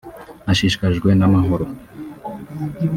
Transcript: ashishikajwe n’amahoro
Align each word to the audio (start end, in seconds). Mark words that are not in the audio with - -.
ashishikajwe 0.51 1.09
n’amahoro 1.19 1.65